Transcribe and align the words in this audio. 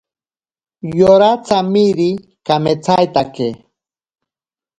Yora 0.99 1.29
tsamiri 1.45 2.09
kametsaitake. 2.45 3.47